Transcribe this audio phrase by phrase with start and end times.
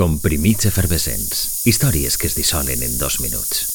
[0.00, 1.66] Comprimits efervescents.
[1.68, 3.66] Històries que es dissolen en dos minuts.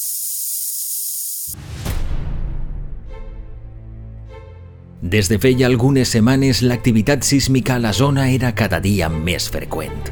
[5.00, 10.10] Des de feia algunes setmanes, l'activitat sísmica a la zona era cada dia més freqüent.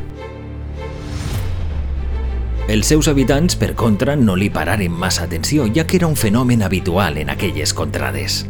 [2.71, 6.63] Els seus habitants, per contra, no li pararen massa atenció, ja que era un fenomen
[6.63, 8.45] habitual en aquelles contrades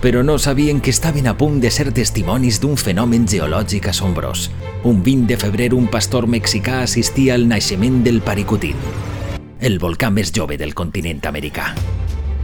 [0.00, 4.50] però no sabien que estaven a punt de ser testimonis d'un fenomen geològic assombrós.
[4.84, 8.76] Un 20 de febrer un pastor mexicà assistia al naixement del Paricutín,
[9.60, 11.72] el volcà més jove del continent americà.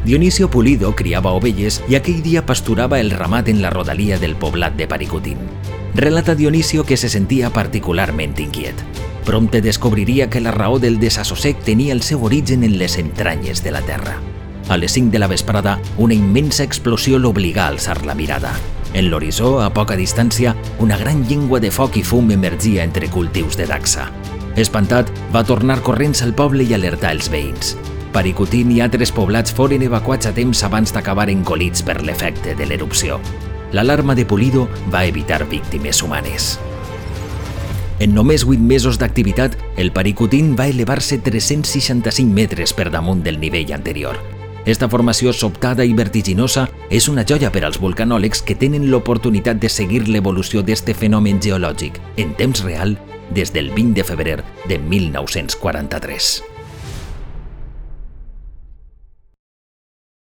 [0.05, 4.77] Dionisio Pulido criava ovelles i aquell dia pasturava el ramat en la rodalia del poblat
[4.77, 5.39] de Paricutín.
[5.95, 8.75] Relata Dionisio que se sentia particularment inquiet.
[9.25, 13.71] Prompte descobriria que la raó del desassossec tenia el seu origen en les entranyes de
[13.71, 14.19] la terra.
[14.69, 18.55] A les 5 de la vesprada, una immensa explosió l'obligà a alçar la mirada.
[18.95, 23.59] En l'horitzó, a poca distància, una gran llengua de foc i fum emergia entre cultius
[23.61, 24.09] de Daxa.
[24.57, 27.75] Espantat, va tornar corrents al poble i alertar els veïns.
[28.15, 33.19] Paricutín i altres poblats foren evacuats a temps abans d'acabar encolits per l'efecte de l'erupció.
[33.75, 36.55] L'alarma de Pulido va evitar víctimes humanes.
[37.99, 43.75] En només 8 mesos d'activitat, el Paricutín va elevar-se 365 metres per damunt del nivell
[43.75, 44.34] anterior.
[44.65, 49.69] Esta formació sobtada i vertiginosa és una joia per als volcanòlegs que tenen l'oportunitat de
[49.69, 52.97] seguir l'evolució d'este fenomen geològic en temps real
[53.37, 56.54] des del 20 de febrer de 1943.